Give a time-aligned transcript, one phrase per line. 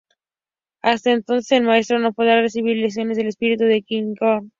[0.81, 4.49] Hasta entonces el Maestro no podrá recibir lecciones del espíritu de Qui-Gon Jinn.